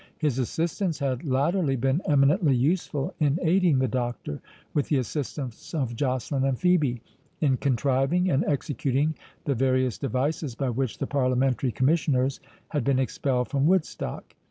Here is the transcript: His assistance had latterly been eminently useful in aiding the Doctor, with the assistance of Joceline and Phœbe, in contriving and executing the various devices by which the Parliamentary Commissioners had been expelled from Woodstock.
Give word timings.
His 0.17 0.39
assistance 0.39 0.97
had 0.97 1.23
latterly 1.23 1.75
been 1.75 2.01
eminently 2.07 2.55
useful 2.55 3.13
in 3.19 3.37
aiding 3.43 3.77
the 3.77 3.87
Doctor, 3.87 4.41
with 4.73 4.89
the 4.89 4.97
assistance 4.97 5.75
of 5.75 5.95
Joceline 5.95 6.43
and 6.43 6.57
Phœbe, 6.57 7.01
in 7.39 7.57
contriving 7.57 8.27
and 8.27 8.43
executing 8.45 9.13
the 9.45 9.53
various 9.53 9.99
devices 9.99 10.55
by 10.55 10.71
which 10.71 10.97
the 10.97 11.05
Parliamentary 11.05 11.71
Commissioners 11.71 12.39
had 12.69 12.83
been 12.83 12.97
expelled 12.97 13.49
from 13.49 13.67
Woodstock. 13.67 14.33